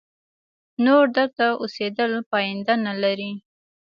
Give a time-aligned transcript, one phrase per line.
[0.85, 3.31] نور دلته اوسېدل پایده نه لري.